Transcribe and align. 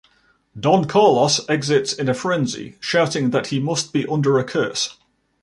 Don 0.59 0.85
Carlos 0.85 1.47
exits 1.47 1.93
in 1.93 2.09
a 2.09 2.15
frenzy, 2.15 2.75
shouting 2.79 3.29
that 3.29 3.47
he 3.49 3.59
must 3.59 3.93
be 3.93 4.03
under 4.07 4.39
a 4.39 4.43
curse. 4.43 4.97